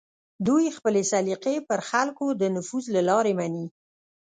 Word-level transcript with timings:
دوی 0.47 0.65
خپلې 0.77 1.01
سلیقې 1.11 1.55
پر 1.69 1.79
خلکو 1.89 2.25
د 2.41 2.43
نفوذ 2.55 2.85
له 2.95 3.01
لارې 3.09 3.33
مني 3.39 3.65